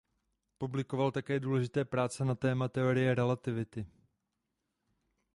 Publikoval 0.57 1.11
také 1.11 1.39
důležité 1.39 1.85
práce 1.85 2.25
na 2.25 2.35
téma 2.35 2.67
teorie 2.67 3.15
relativity. 3.15 3.85